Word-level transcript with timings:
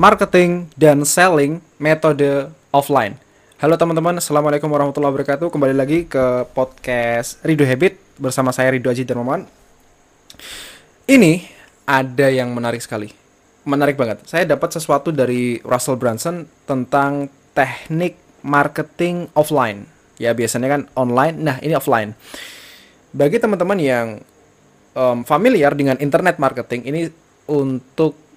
marketing 0.00 0.72
dan 0.72 1.04
selling 1.04 1.60
metode 1.76 2.48
offline. 2.72 3.20
Halo 3.60 3.78
teman-teman, 3.78 4.18
Assalamualaikum 4.18 4.66
warahmatullahi 4.66 5.12
wabarakatuh. 5.14 5.52
Kembali 5.52 5.74
lagi 5.76 6.08
ke 6.08 6.48
podcast 6.50 7.38
Rido 7.44 7.62
Habit 7.62 8.00
bersama 8.18 8.50
saya 8.50 8.72
Rido 8.72 8.90
Aji 8.90 9.06
Darmawan. 9.06 9.46
Ini 11.06 11.46
ada 11.86 12.26
yang 12.32 12.50
menarik 12.56 12.82
sekali. 12.82 13.12
Menarik 13.62 13.94
banget. 13.94 14.26
Saya 14.26 14.48
dapat 14.48 14.74
sesuatu 14.74 15.14
dari 15.14 15.62
Russell 15.62 16.00
Brunson 16.00 16.48
tentang 16.66 17.30
teknik 17.54 18.18
marketing 18.42 19.30
offline. 19.38 19.86
Ya, 20.18 20.34
biasanya 20.34 20.66
kan 20.72 20.82
online. 20.98 21.36
Nah, 21.38 21.56
ini 21.62 21.76
offline. 21.78 22.18
Bagi 23.14 23.38
teman-teman 23.38 23.78
yang 23.78 24.06
um, 24.96 25.22
familiar 25.22 25.76
dengan 25.78 26.00
internet 26.02 26.42
marketing, 26.42 26.82
ini 26.88 27.00
untuk 27.46 28.31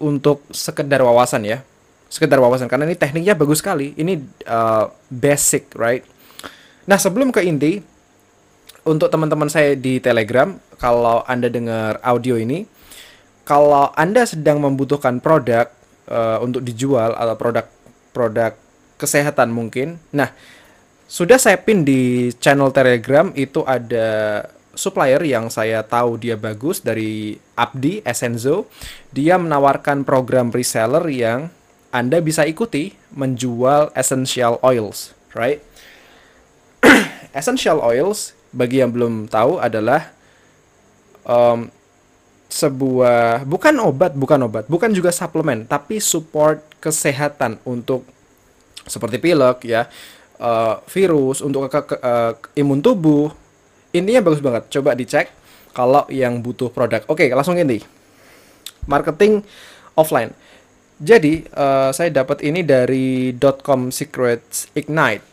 untuk 0.00 0.42
sekedar 0.50 1.04
wawasan 1.04 1.46
ya. 1.46 1.62
Sekedar 2.10 2.42
wawasan 2.42 2.66
karena 2.66 2.90
ini 2.90 2.98
tekniknya 2.98 3.38
bagus 3.38 3.62
sekali. 3.62 3.94
Ini 3.94 4.18
uh, 4.50 4.90
basic 5.12 5.70
right? 5.78 6.02
Nah 6.90 6.98
sebelum 6.98 7.30
ke 7.30 7.44
inti 7.46 7.78
untuk 8.88 9.12
teman-teman 9.12 9.46
saya 9.46 9.76
di 9.76 10.00
telegram 10.02 10.56
kalau 10.80 11.22
anda 11.28 11.46
dengar 11.46 12.00
audio 12.02 12.34
ini 12.40 12.64
kalau 13.44 13.92
anda 13.94 14.24
sedang 14.24 14.58
membutuhkan 14.58 15.20
produk 15.20 15.68
uh, 16.08 16.42
untuk 16.42 16.64
dijual 16.64 17.14
atau 17.14 17.34
produk 17.38 17.66
produk 18.10 18.52
kesehatan 18.98 19.54
mungkin. 19.54 20.00
Nah 20.10 20.32
sudah 21.10 21.38
saya 21.38 21.58
pin 21.58 21.82
di 21.82 22.30
channel 22.38 22.70
telegram 22.70 23.34
itu 23.34 23.66
ada 23.66 24.46
supplier 24.80 25.20
yang 25.20 25.52
saya 25.52 25.84
tahu 25.84 26.16
dia 26.16 26.40
bagus 26.40 26.80
dari 26.80 27.36
Abdi 27.52 28.00
Essenzo, 28.00 28.64
dia 29.12 29.36
menawarkan 29.36 30.08
program 30.08 30.48
reseller 30.48 31.04
yang 31.12 31.52
Anda 31.92 32.24
bisa 32.24 32.48
ikuti 32.48 32.96
menjual 33.12 33.92
essential 33.92 34.56
oils, 34.64 35.12
right? 35.36 35.60
essential 37.36 37.84
oils 37.84 38.32
bagi 38.56 38.80
yang 38.80 38.88
belum 38.88 39.28
tahu 39.28 39.60
adalah 39.60 40.08
um, 41.28 41.68
sebuah 42.50 43.44
bukan 43.44 43.76
obat, 43.84 44.16
bukan 44.16 44.40
obat, 44.48 44.64
bukan 44.66 44.90
juga 44.96 45.12
suplemen, 45.12 45.68
tapi 45.68 46.00
support 46.00 46.64
kesehatan 46.80 47.60
untuk 47.68 48.02
seperti 48.88 49.22
pilek 49.22 49.68
ya, 49.68 49.86
uh, 50.40 50.82
virus 50.90 51.44
untuk 51.44 51.70
ke, 51.70 51.80
ke, 51.84 51.96
uh, 52.00 52.32
imun 52.58 52.82
tubuh, 52.82 53.30
intinya 53.90 54.20
bagus 54.22 54.42
banget. 54.42 54.68
Coba 54.70 54.94
dicek 54.94 55.30
kalau 55.74 56.06
yang 56.10 56.42
butuh 56.42 56.70
produk. 56.70 57.02
Oke 57.06 57.30
langsung 57.30 57.58
ini 57.58 57.82
marketing 58.86 59.44
offline. 59.94 60.32
Jadi 61.00 61.48
uh, 61.56 61.88
saya 61.96 62.12
dapat 62.12 62.44
ini 62.44 62.60
dari 62.60 63.32
.com 63.64 63.88
secrets 63.88 64.68
ignite 64.76 65.24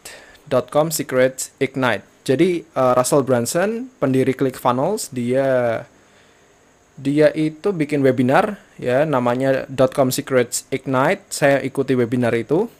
.com 0.72 0.88
secrets 0.90 1.52
ignite. 1.60 2.08
Jadi 2.24 2.64
uh, 2.76 2.96
Russell 2.96 3.24
Brunson 3.24 3.92
pendiri 4.00 4.32
ClickFunnels 4.32 5.12
dia 5.12 5.84
dia 6.98 7.30
itu 7.36 7.70
bikin 7.76 8.02
webinar 8.02 8.58
ya 8.80 9.04
namanya 9.04 9.68
.com 9.92 10.08
secrets 10.10 10.64
ignite. 10.72 11.28
Saya 11.30 11.60
ikuti 11.60 11.94
webinar 12.00 12.32
itu. 12.32 12.72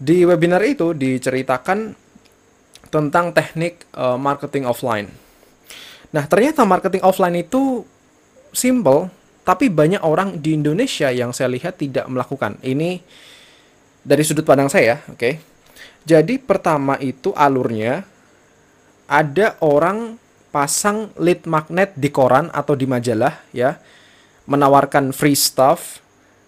Di 0.00 0.24
webinar 0.24 0.64
itu 0.64 0.96
diceritakan 0.96 1.92
tentang 2.90 3.30
teknik 3.30 3.86
uh, 3.94 4.18
marketing 4.18 4.66
offline. 4.66 5.08
Nah, 6.10 6.26
ternyata 6.26 6.66
marketing 6.66 7.06
offline 7.06 7.38
itu 7.38 7.86
simple, 8.50 9.06
tapi 9.46 9.70
banyak 9.70 10.02
orang 10.02 10.42
di 10.42 10.58
Indonesia 10.58 11.08
yang 11.14 11.30
saya 11.30 11.46
lihat 11.46 11.78
tidak 11.78 12.04
melakukan. 12.10 12.58
Ini 12.60 12.98
dari 14.02 14.22
sudut 14.26 14.42
pandang 14.42 14.66
saya, 14.66 14.98
oke. 15.06 15.16
Okay? 15.16 15.34
Jadi 16.02 16.40
pertama 16.40 16.98
itu 16.98 17.30
alurnya 17.36 18.02
ada 19.06 19.54
orang 19.62 20.18
pasang 20.50 21.14
lead 21.14 21.46
magnet 21.46 21.94
di 21.94 22.10
koran 22.10 22.50
atau 22.50 22.74
di 22.74 22.90
majalah 22.90 23.38
ya, 23.54 23.78
menawarkan 24.50 25.14
free 25.14 25.38
stuff, 25.38 26.02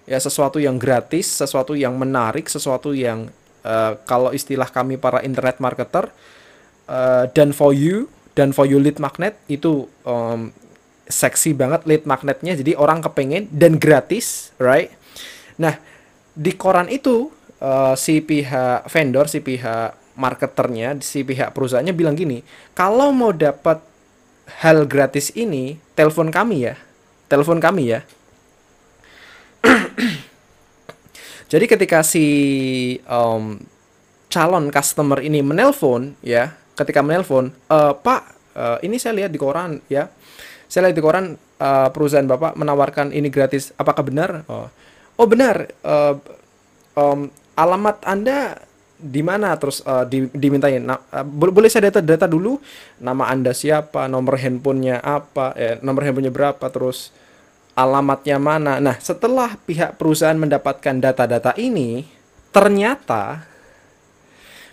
ya 0.09 0.19
sesuatu 0.19 0.59
yang 0.59 0.81
gratis, 0.81 1.31
sesuatu 1.39 1.79
yang 1.79 1.95
menarik, 1.95 2.51
sesuatu 2.51 2.91
yang 2.91 3.31
uh, 3.63 3.95
kalau 4.09 4.35
istilah 4.35 4.67
kami 4.67 4.99
para 4.99 5.23
internet 5.23 5.63
marketer 5.63 6.11
uh, 6.93 7.25
dan 7.33 7.57
for 7.57 7.73
you 7.73 8.13
dan 8.37 8.53
for 8.53 8.69
you 8.69 8.77
lead 8.77 9.01
magnet 9.01 9.41
itu 9.49 9.89
um, 10.05 10.53
seksi 11.09 11.57
banget 11.57 11.89
lead 11.89 12.05
magnetnya. 12.05 12.53
Jadi 12.53 12.77
orang 12.77 13.01
kepengen 13.01 13.49
dan 13.49 13.81
gratis 13.81 14.53
right? 14.61 14.93
Nah 15.57 15.81
di 16.33 16.53
koran 16.57 16.93
itu 16.93 17.33
uh, 17.61 17.97
si 17.97 18.21
pihak 18.21 18.89
vendor 18.89 19.29
si 19.29 19.41
pihak 19.41 19.97
marketernya 20.13 21.01
si 21.01 21.25
pihak 21.25 21.57
perusahaannya 21.57 21.97
bilang 21.97 22.13
gini 22.13 22.45
kalau 22.77 23.09
mau 23.17 23.33
dapat 23.33 23.81
hal 24.61 24.85
gratis 24.85 25.33
ini 25.33 25.81
telepon 25.97 26.29
kami 26.29 26.69
ya. 26.69 26.77
Telepon 27.33 27.57
kami 27.65 27.97
ya. 27.97 28.01
Jadi 31.53 31.65
ketika 31.69 32.05
si 32.05 32.27
um, 33.09 33.61
calon 34.33 34.73
customer 34.73 35.21
ini 35.21 35.45
menelpon 35.45 36.17
ya 36.25 36.62
ketika 36.79 37.05
menelpon, 37.05 37.53
e, 37.53 37.79
Pak, 37.99 38.23
uh, 38.57 38.79
ini 38.85 38.97
saya 38.97 39.25
lihat 39.25 39.31
di 39.33 39.41
koran 39.41 39.81
ya, 39.89 40.09
saya 40.73 40.89
lihat 40.89 40.97
di 40.97 41.05
koran 41.05 41.37
uh, 41.37 41.89
perusahaan 41.93 42.25
bapak 42.25 42.57
menawarkan 42.57 43.13
ini 43.13 43.29
gratis, 43.29 43.77
apakah 43.77 44.01
benar? 44.05 44.49
Oh, 44.49 44.73
oh 45.21 45.27
benar. 45.29 45.69
Uh, 45.85 46.17
um, 46.97 47.29
alamat 47.57 48.01
anda 48.09 48.57
di 49.03 49.21
mana? 49.21 49.53
Terus 49.59 49.85
uh, 49.85 50.09
di, 50.09 50.31
dimintain. 50.33 50.81
Nah, 50.81 50.97
uh, 51.13 51.27
boleh 51.27 51.69
saya 51.69 51.93
data 51.93 52.01
data 52.01 52.25
dulu? 52.25 52.57
Nama 53.03 53.29
anda 53.29 53.53
siapa? 53.53 54.09
Nomor 54.09 54.41
handphonenya 54.41 55.03
apa? 55.03 55.53
Eh, 55.59 55.77
nomor 55.85 56.07
handphonenya 56.07 56.33
berapa? 56.33 56.65
Terus 56.73 57.13
alamatnya 57.77 58.37
mana? 58.37 58.79
Nah 58.79 58.97
setelah 59.01 59.57
pihak 59.57 59.97
perusahaan 59.97 60.37
mendapatkan 60.37 61.01
data-data 61.01 61.57
ini 61.57 62.05
ternyata 62.53 63.49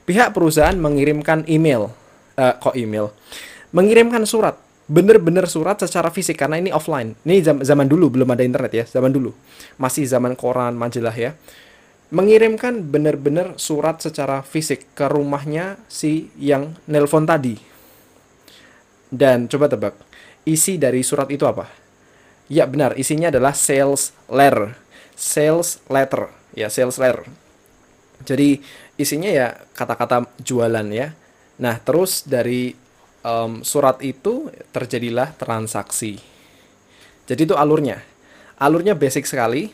pihak 0.10 0.34
perusahaan 0.34 0.74
mengirimkan 0.74 1.46
email, 1.46 1.94
uh, 2.34 2.54
kok 2.58 2.74
email, 2.74 3.14
mengirimkan 3.70 4.26
surat, 4.26 4.58
bener-bener 4.90 5.46
surat 5.46 5.78
secara 5.78 6.10
fisik 6.10 6.34
karena 6.34 6.58
ini 6.58 6.74
offline. 6.74 7.14
Ini 7.22 7.46
zaman, 7.46 7.62
zaman 7.62 7.86
dulu 7.86 8.18
belum 8.18 8.34
ada 8.34 8.42
internet 8.42 8.72
ya, 8.74 8.86
zaman 8.90 9.14
dulu 9.14 9.30
masih 9.78 10.10
zaman 10.10 10.34
koran, 10.34 10.74
majalah 10.74 11.14
ya. 11.14 11.38
Mengirimkan 12.10 12.90
bener-bener 12.90 13.54
surat 13.62 14.02
secara 14.02 14.42
fisik 14.42 14.98
ke 14.98 15.06
rumahnya 15.06 15.78
si 15.86 16.34
yang 16.42 16.74
nelpon 16.90 17.30
tadi. 17.30 17.62
Dan 19.14 19.46
coba 19.46 19.70
tebak, 19.70 19.94
isi 20.42 20.82
dari 20.82 21.06
surat 21.06 21.30
itu 21.30 21.46
apa? 21.46 21.70
Ya 22.50 22.66
benar, 22.66 22.98
isinya 22.98 23.30
adalah 23.30 23.54
sales 23.54 24.10
letter. 24.26 24.74
Sales 25.14 25.86
letter, 25.86 26.34
ya 26.58 26.66
sales 26.74 26.98
letter. 26.98 27.30
Jadi 28.26 28.58
isinya 29.00 29.32
ya 29.32 29.56
kata-kata 29.74 30.28
jualan 30.44 30.88
ya. 30.92 31.16
Nah, 31.60 31.80
terus 31.80 32.28
dari 32.28 32.76
um, 33.24 33.64
surat 33.64 34.04
itu 34.04 34.52
terjadilah 34.76 35.32
transaksi. 35.40 36.20
Jadi 37.24 37.42
itu 37.48 37.56
alurnya. 37.56 38.04
Alurnya 38.60 38.94
basic 38.94 39.24
sekali, 39.24 39.72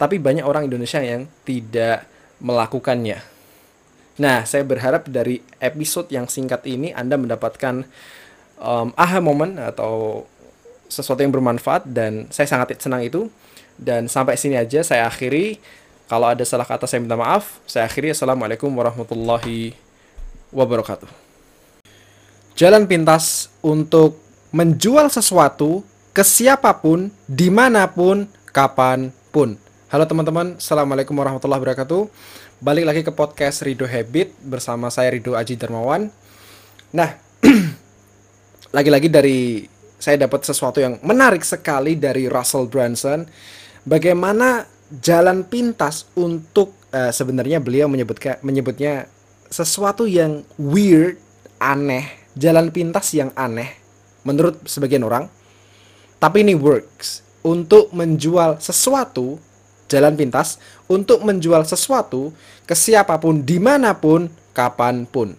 tapi 0.00 0.16
banyak 0.16 0.44
orang 0.44 0.64
Indonesia 0.64 1.04
yang 1.04 1.28
tidak 1.44 2.08
melakukannya. 2.40 3.20
Nah, 4.20 4.44
saya 4.44 4.64
berharap 4.64 5.08
dari 5.08 5.40
episode 5.60 6.08
yang 6.12 6.28
singkat 6.28 6.64
ini 6.68 6.92
Anda 6.92 7.16
mendapatkan 7.16 7.84
um, 8.60 8.88
aha 8.96 9.20
moment 9.20 9.56
atau 9.56 10.24
sesuatu 10.92 11.24
yang 11.24 11.32
bermanfaat 11.32 11.88
dan 11.88 12.28
saya 12.28 12.48
sangat 12.48 12.76
senang 12.80 13.04
itu. 13.04 13.28
Dan 13.80 14.06
sampai 14.06 14.36
sini 14.36 14.60
aja 14.60 14.84
saya 14.84 15.08
akhiri. 15.08 15.56
Kalau 16.12 16.28
ada 16.28 16.44
salah 16.44 16.68
kata 16.68 16.84
saya 16.84 17.00
minta 17.00 17.16
maaf. 17.16 17.64
Saya 17.64 17.88
akhiri. 17.88 18.12
Assalamualaikum 18.12 18.68
warahmatullahi 18.68 19.72
wabarakatuh. 20.52 21.08
Jalan 22.52 22.84
pintas 22.84 23.48
untuk 23.64 24.20
menjual 24.52 25.08
sesuatu 25.08 25.80
ke 26.12 26.20
siapa 26.20 26.68
pun, 26.76 27.08
di 27.24 27.48
mana 27.48 27.88
pun, 27.88 28.28
kapan 28.52 29.08
pun. 29.32 29.56
Halo 29.88 30.04
teman-teman, 30.04 30.60
Assalamualaikum 30.60 31.16
warahmatullahi 31.16 31.64
wabarakatuh. 31.64 32.04
Balik 32.60 32.84
lagi 32.84 33.00
ke 33.08 33.12
podcast 33.16 33.64
Rido 33.64 33.88
Habit 33.88 34.36
bersama 34.44 34.92
saya 34.92 35.16
Rido 35.16 35.32
Aji 35.32 35.56
Darmawan. 35.56 36.12
Nah, 36.92 37.16
lagi-lagi 38.76 39.08
dari 39.08 39.64
saya 39.96 40.20
dapat 40.20 40.44
sesuatu 40.44 40.76
yang 40.76 41.00
menarik 41.00 41.40
sekali 41.40 41.96
dari 41.96 42.28
Russell 42.28 42.68
Brunson. 42.68 43.24
Bagaimana 43.88 44.71
jalan 45.00 45.48
pintas 45.48 46.04
untuk 46.12 46.76
uh, 46.92 47.08
sebenarnya 47.08 47.62
beliau 47.62 47.88
menyebutkan 47.88 48.36
menyebutnya 48.44 49.08
sesuatu 49.48 50.04
yang 50.04 50.44
weird, 50.60 51.16
aneh, 51.56 52.08
jalan 52.36 52.68
pintas 52.68 53.12
yang 53.16 53.32
aneh 53.32 53.72
menurut 54.26 54.60
sebagian 54.68 55.04
orang. 55.04 55.28
Tapi 56.20 56.44
ini 56.44 56.54
works 56.54 57.24
untuk 57.42 57.90
menjual 57.90 58.60
sesuatu 58.62 59.40
jalan 59.92 60.16
pintas 60.16 60.56
untuk 60.88 61.20
menjual 61.20 61.68
sesuatu 61.68 62.32
ke 62.64 62.72
siapa 62.72 63.20
pun, 63.20 63.44
di 63.44 63.60
mana 63.60 63.92
pun, 63.92 64.32
kapan 64.56 65.04
pun. 65.04 65.36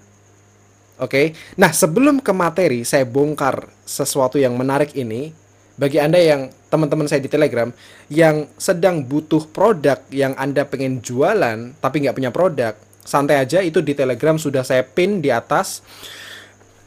Oke, 1.01 1.33
nah 1.57 1.73
sebelum 1.73 2.21
ke 2.21 2.29
materi, 2.29 2.85
saya 2.85 3.01
bongkar 3.01 3.65
sesuatu 3.81 4.37
yang 4.37 4.53
menarik 4.53 4.93
ini. 4.93 5.33
Bagi 5.73 5.97
Anda 5.97 6.21
yang 6.21 6.53
teman-teman 6.69 7.09
saya 7.09 7.21
di 7.21 7.29
Telegram 7.29 7.69
yang 8.09 8.45
sedang 8.61 9.01
butuh 9.01 9.49
produk 9.49 9.97
yang 10.13 10.37
Anda 10.37 10.69
pengen 10.69 11.01
jualan 11.01 11.73
tapi 11.81 12.05
nggak 12.05 12.13
punya 12.13 12.29
produk, 12.29 12.77
santai 13.01 13.41
aja 13.41 13.59
itu 13.59 13.81
di 13.81 13.97
Telegram 13.97 14.37
sudah 14.37 14.61
saya 14.61 14.85
pin 14.85 15.17
di 15.17 15.33
atas. 15.33 15.81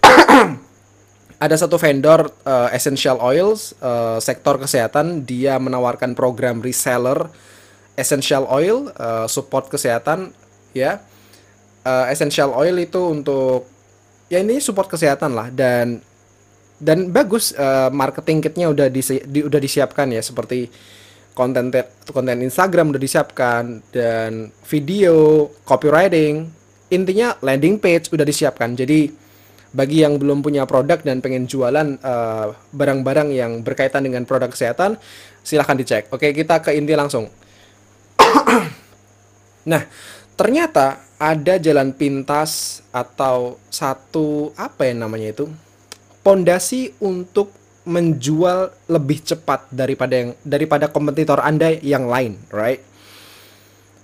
Ada 1.37 1.69
satu 1.69 1.77
vendor 1.77 2.33
uh, 2.49 2.73
essential 2.73 3.21
oils 3.21 3.77
uh, 3.85 4.17
sektor 4.23 4.57
kesehatan, 4.57 5.29
dia 5.29 5.61
menawarkan 5.61 6.17
program 6.17 6.65
reseller 6.65 7.29
essential 7.99 8.49
oil 8.49 8.89
uh, 8.97 9.29
support 9.29 9.69
kesehatan 9.69 10.33
ya. 10.73 11.03
Uh, 11.87 12.09
essential 12.11 12.51
oil 12.57 12.75
itu 12.81 12.99
untuk 12.99 13.69
ya 14.33 14.43
ini 14.43 14.59
support 14.59 14.91
kesehatan 14.91 15.37
lah 15.37 15.53
dan 15.53 16.03
dan 16.77 17.09
bagus 17.09 17.57
uh, 17.57 17.89
marketing 17.89 18.45
kitnya 18.45 18.69
udah 18.69 18.93
di, 18.93 19.01
di 19.25 19.41
udah 19.41 19.61
disiapkan 19.61 20.13
ya 20.13 20.21
seperti 20.21 20.69
konten 21.37 21.69
konten 22.09 22.41
Instagram 22.41 22.97
udah 22.97 23.01
disiapkan 23.01 23.85
dan 23.93 24.53
video 24.65 25.49
copywriting 25.69 26.49
intinya 26.89 27.37
landing 27.45 27.77
page 27.77 28.09
udah 28.09 28.25
disiapkan. 28.25 28.73
Jadi 28.73 29.11
bagi 29.77 30.01
yang 30.01 30.17
belum 30.17 30.41
punya 30.41 30.65
produk 30.65 30.97
dan 31.05 31.21
pengen 31.21 31.45
jualan 31.45 32.01
eh, 32.01 32.47
barang-barang 32.73 33.29
uh, 33.29 33.37
yang 33.37 33.53
berkaitan 33.61 34.09
dengan 34.09 34.25
produk 34.25 34.49
kesehatan 34.49 34.97
silahkan 35.45 35.77
dicek. 35.77 36.09
Oke 36.09 36.33
kita 36.33 36.65
ke 36.65 36.73
inti 36.73 36.97
langsung. 36.97 37.29
Nah 39.67 39.83
ternyata 40.39 41.03
ada 41.19 41.59
jalan 41.59 41.91
pintas 41.91 42.79
atau 42.95 43.59
satu 43.67 44.55
apa 44.55 44.87
ya 44.87 44.95
namanya 44.95 45.35
itu 45.35 45.51
pondasi 46.27 46.91
untuk 46.99 47.55
menjual 47.87 48.75
lebih 48.91 49.23
cepat 49.23 49.71
daripada 49.71 50.19
yang 50.19 50.31
daripada 50.43 50.91
kompetitor 50.91 51.39
Anda 51.39 51.79
yang 51.79 52.11
lain, 52.11 52.35
right? 52.51 52.83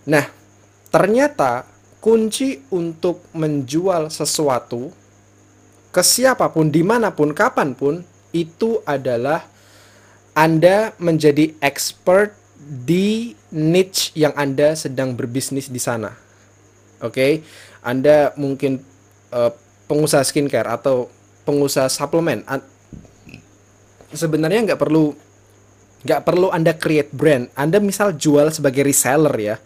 Nah, 0.06 0.30
ternyata 0.94 1.66
kunci 1.98 2.62
untuk 2.70 3.26
menjual 3.34 4.06
sesuatu 4.06 4.94
ke 5.90 6.02
siapa 6.06 6.46
pun, 6.54 6.70
di 6.70 6.86
mana 6.86 7.10
pun, 7.10 7.34
kapan 7.34 7.74
pun 7.74 8.06
itu 8.30 8.78
adalah 8.86 9.42
Anda 10.30 10.94
menjadi 11.02 11.58
expert 11.58 12.38
di 12.62 13.34
niche 13.50 14.14
yang 14.14 14.30
Anda 14.38 14.78
sedang 14.78 15.18
berbisnis 15.18 15.66
di 15.66 15.82
sana. 15.82 16.14
Oke, 17.02 17.10
okay? 17.10 17.32
Anda 17.82 18.30
mungkin 18.38 18.78
uh, 19.34 19.50
pengusaha 19.90 20.22
skincare 20.22 20.70
atau 20.70 21.10
pengusaha 21.42 21.90
suplemen 21.90 22.46
sebenarnya 24.12 24.72
nggak 24.72 24.80
perlu 24.80 25.12
nggak 26.02 26.22
perlu 26.26 26.50
anda 26.50 26.74
create 26.74 27.10
brand. 27.14 27.48
Anda 27.54 27.78
misal 27.78 28.18
jual 28.18 28.50
sebagai 28.50 28.82
reseller 28.82 29.34
ya 29.38 29.56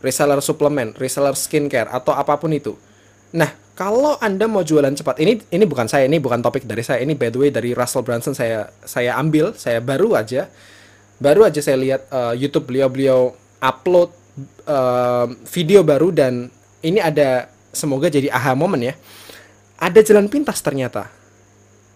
reseller 0.00 0.40
suplemen 0.40 0.96
reseller 0.96 1.36
skincare 1.36 1.88
atau 1.92 2.16
apa 2.16 2.36
pun 2.40 2.50
itu. 2.50 2.74
Nah 3.36 3.52
kalau 3.78 4.20
anda 4.20 4.44
mau 4.44 4.60
jualan 4.60 4.92
cepat 4.92 5.16
ini 5.22 5.40
ini 5.48 5.64
bukan 5.64 5.88
saya 5.88 6.04
ini 6.04 6.20
bukan 6.20 6.44
topik 6.44 6.68
dari 6.68 6.84
saya 6.84 7.00
ini 7.00 7.16
by 7.16 7.32
the 7.32 7.38
way 7.40 7.50
dari 7.54 7.72
Russell 7.72 8.04
Brunson 8.04 8.36
saya 8.36 8.68
saya 8.84 9.16
ambil 9.16 9.56
saya 9.56 9.80
baru 9.80 10.18
aja 10.18 10.50
baru 11.16 11.48
aja 11.48 11.60
saya 11.64 11.80
lihat 11.80 12.04
uh, 12.12 12.36
YouTube 12.36 12.68
beliau-beliau 12.68 13.32
upload 13.60 14.12
uh, 14.68 15.28
video 15.48 15.80
baru 15.80 16.12
dan 16.12 16.52
ini 16.84 17.00
ada 17.00 17.48
semoga 17.72 18.12
jadi 18.12 18.28
aha 18.32 18.52
momen 18.52 18.92
ya 18.92 18.94
ada 19.80 20.00
jalan 20.04 20.28
pintas 20.28 20.60
ternyata 20.60 21.08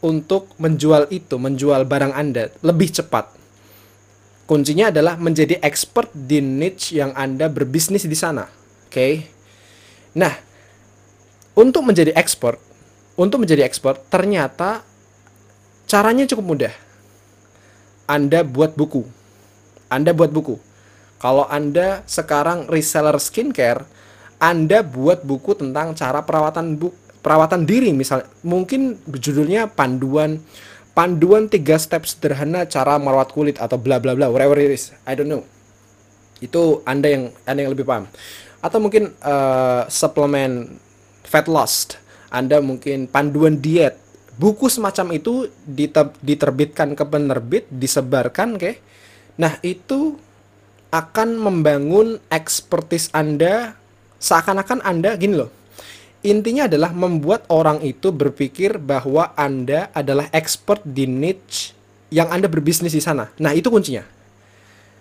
untuk 0.00 0.52
menjual 0.56 1.08
itu, 1.12 1.36
menjual 1.36 1.84
barang 1.84 2.16
Anda 2.16 2.48
lebih 2.64 2.92
cepat. 2.96 3.28
Kuncinya 4.44 4.92
adalah 4.92 5.16
menjadi 5.16 5.56
expert 5.60 6.12
di 6.12 6.40
niche 6.40 6.96
yang 6.96 7.16
Anda 7.16 7.48
berbisnis 7.48 8.04
di 8.04 8.16
sana. 8.16 8.44
Oke. 8.44 8.88
Okay? 8.92 9.12
Nah, 10.16 10.32
untuk 11.56 11.84
menjadi 11.84 12.12
expert, 12.12 12.60
untuk 13.16 13.44
menjadi 13.44 13.64
expert 13.64 14.04
ternyata 14.12 14.84
caranya 15.88 16.28
cukup 16.28 16.44
mudah. 16.44 16.74
Anda 18.04 18.44
buat 18.44 18.76
buku. 18.76 19.04
Anda 19.88 20.12
buat 20.12 20.28
buku. 20.28 20.60
Kalau 21.16 21.48
Anda 21.48 22.04
sekarang 22.04 22.68
reseller 22.68 23.16
skincare, 23.16 23.88
Anda 24.36 24.84
buat 24.84 25.24
buku 25.24 25.56
tentang 25.56 25.96
cara 25.96 26.20
perawatan 26.20 26.76
bu 26.76 26.92
perawatan 27.24 27.64
diri 27.64 27.88
misal 27.96 28.28
mungkin 28.44 29.00
judulnya 29.08 29.72
panduan 29.72 30.44
panduan 30.92 31.48
tiga 31.48 31.80
step 31.80 32.04
sederhana 32.04 32.68
cara 32.68 33.00
merawat 33.00 33.32
kulit 33.32 33.56
atau 33.56 33.80
bla 33.80 33.96
bla 33.96 34.12
bla 34.12 34.28
whatever 34.28 34.60
it 34.60 34.76
is 34.76 34.92
I 35.08 35.16
don't 35.16 35.32
know. 35.32 35.42
Itu 36.44 36.84
anda 36.84 37.08
yang 37.08 37.32
anda 37.48 37.64
yang 37.64 37.72
lebih 37.72 37.88
paham. 37.88 38.04
Atau 38.60 38.78
mungkin 38.84 39.16
uh, 39.24 39.88
suplemen 39.88 40.76
fat 41.24 41.48
loss. 41.48 41.96
Anda 42.28 42.60
mungkin 42.60 43.08
panduan 43.08 43.58
diet. 43.64 43.96
Buku 44.34 44.66
semacam 44.66 45.14
itu 45.14 45.46
diterbitkan 46.20 46.98
ke 46.98 47.04
penerbit 47.06 47.70
disebarkan 47.70 48.58
ke 48.58 48.82
nah 49.34 49.58
itu 49.66 50.14
akan 50.94 51.38
membangun 51.42 52.22
ekspertis 52.30 53.10
anda 53.10 53.74
seakan-akan 54.22 54.78
anda 54.86 55.18
gini 55.18 55.42
loh 55.42 55.50
Intinya 56.24 56.64
adalah 56.64 56.96
membuat 56.96 57.44
orang 57.52 57.84
itu 57.84 58.08
berpikir 58.08 58.80
bahwa 58.80 59.36
Anda 59.36 59.92
adalah 59.92 60.32
expert 60.32 60.80
di 60.80 61.04
niche 61.04 61.76
yang 62.08 62.32
Anda 62.32 62.48
berbisnis 62.48 62.96
di 62.96 63.02
sana. 63.04 63.28
Nah, 63.36 63.52
itu 63.52 63.68
kuncinya. 63.68 64.08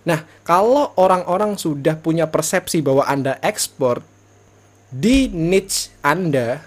Nah, 0.04 0.28
kalau 0.44 0.92
orang-orang 1.00 1.56
sudah 1.56 1.96
punya 1.96 2.28
persepsi 2.28 2.84
bahwa 2.84 3.08
Anda 3.08 3.40
expert 3.40 4.04
di 4.92 5.32
niche 5.32 5.96
Anda, 6.04 6.60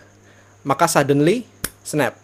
maka 0.64 0.88
suddenly 0.88 1.44
snap. 1.84 2.16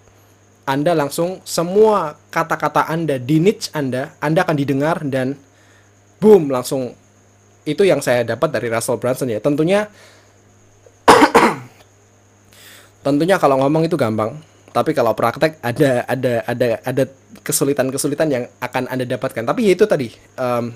Anda 0.64 0.96
langsung 0.96 1.44
semua 1.44 2.16
kata-kata 2.32 2.88
Anda 2.88 3.20
di 3.20 3.44
niche 3.44 3.68
Anda, 3.76 4.16
Anda 4.24 4.48
akan 4.48 4.56
didengar 4.56 5.04
dan 5.04 5.36
boom 6.16 6.48
langsung 6.48 6.96
itu 7.68 7.82
yang 7.86 8.02
saya 8.02 8.24
dapat 8.26 8.50
dari 8.50 8.72
Russell 8.72 8.98
Brunson 8.98 9.30
ya. 9.30 9.38
Tentunya 9.38 9.90
tentunya 13.02 13.36
kalau 13.36 13.58
ngomong 13.60 13.86
itu 13.86 13.98
gampang 13.98 14.38
tapi 14.72 14.96
kalau 14.96 15.12
praktek 15.12 15.60
ada 15.60 16.08
ada 16.08 16.40
ada 16.48 16.68
ada 16.80 17.04
kesulitan-kesulitan 17.44 18.28
yang 18.32 18.44
akan 18.56 18.88
anda 18.88 19.04
dapatkan. 19.04 19.44
Tapi 19.44 19.68
ya 19.68 19.72
itu 19.76 19.84
tadi 19.84 20.08
um, 20.40 20.72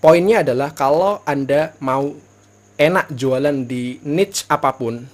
poinnya 0.00 0.40
adalah 0.40 0.72
kalau 0.72 1.20
anda 1.28 1.76
mau 1.84 2.16
enak 2.80 3.12
jualan 3.12 3.68
di 3.68 4.00
niche 4.08 4.48
apa 4.48 4.72
pun 4.72 5.04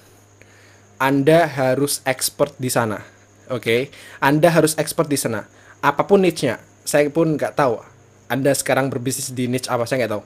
anda 1.02 1.50
harus 1.50 1.98
expert 2.06 2.54
di 2.62 2.70
sana 2.70 3.02
oke? 3.50 3.62
Okay? 3.62 3.80
anda 4.22 4.48
harus 4.54 4.78
expert 4.78 5.10
di 5.10 5.18
sana. 5.18 5.42
Apa 5.82 6.06
pun 6.06 6.22
niche-nya 6.22 6.62
saya 6.86 7.10
pun 7.10 7.34
nggak 7.34 7.58
tahu. 7.58 7.82
Anda 8.30 8.54
sekarang 8.54 8.86
berbisnis 8.86 9.34
di 9.34 9.50
niche 9.50 9.66
apa 9.66 9.82
saya 9.82 10.06
nggak 10.06 10.12
tahu. 10.14 10.22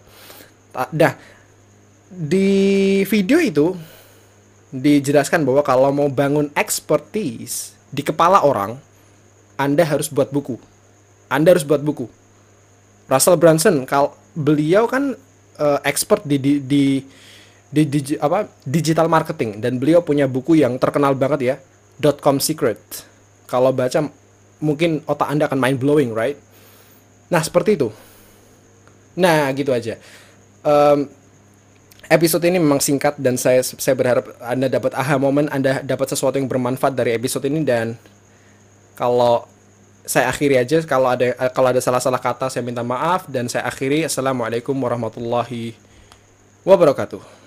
Dah 0.93 1.17
di 2.13 3.01
video 3.09 3.41
itu 3.41 3.73
dijelaskan 4.73 5.45
bahwa 5.45 5.61
kalau 5.61 5.93
mau 5.93 6.09
bangun 6.09 6.49
expertise 6.57 7.77
di 7.93 8.01
kepala 8.01 8.41
orang, 8.41 8.81
Anda 9.61 9.85
harus 9.85 10.09
buat 10.09 10.33
buku. 10.33 10.57
Anda 11.29 11.53
harus 11.53 11.63
buat 11.63 11.85
buku. 11.85 12.09
Russell 13.07 13.37
Brunson, 13.37 13.85
kalau 13.85 14.17
beliau 14.33 14.89
kan 14.89 15.13
uh, 15.61 15.79
expert 15.85 16.25
di 16.25 16.41
di, 16.41 16.53
di 16.65 16.85
di, 17.73 17.83
di 17.89 18.01
apa 18.17 18.49
digital 18.65 19.09
marketing 19.09 19.61
dan 19.61 19.77
beliau 19.77 20.01
punya 20.01 20.25
buku 20.25 20.61
yang 20.61 20.81
terkenal 20.81 21.13
banget 21.13 21.41
ya, 21.41 21.55
.com 22.21 22.41
Secret. 22.41 22.81
Kalau 23.45 23.73
baca 23.73 24.09
mungkin 24.65 25.05
otak 25.05 25.29
Anda 25.29 25.45
akan 25.49 25.61
mind 25.61 25.79
blowing, 25.81 26.17
right? 26.17 26.41
Nah, 27.29 27.41
seperti 27.45 27.77
itu. 27.77 27.89
Nah, 29.17 29.53
gitu 29.53 29.73
aja. 29.73 30.01
Um, 30.65 31.09
episode 32.13 32.45
ini 32.45 32.61
memang 32.61 32.79
singkat 32.79 33.17
dan 33.17 33.41
saya 33.41 33.65
saya 33.65 33.97
berharap 33.97 34.37
Anda 34.45 34.69
dapat 34.69 34.93
aha 34.93 35.17
momen, 35.17 35.49
Anda 35.49 35.81
dapat 35.81 36.13
sesuatu 36.13 36.37
yang 36.37 36.47
bermanfaat 36.47 36.93
dari 36.93 37.17
episode 37.17 37.49
ini 37.49 37.65
dan 37.65 37.97
kalau 38.93 39.49
saya 40.05 40.29
akhiri 40.29 40.61
aja 40.61 40.83
kalau 40.85 41.09
ada 41.09 41.33
kalau 41.57 41.73
ada 41.73 41.81
salah-salah 41.81 42.21
kata 42.21 42.51
saya 42.53 42.61
minta 42.61 42.83
maaf 42.85 43.25
dan 43.31 43.47
saya 43.49 43.65
akhiri 43.65 44.05
assalamualaikum 44.05 44.77
warahmatullahi 44.77 45.73
wabarakatuh. 46.69 47.42